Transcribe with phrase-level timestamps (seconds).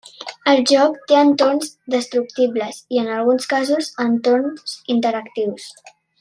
[0.51, 5.71] El joc té entorns destructibles i, en alguns casos, entorns interactius.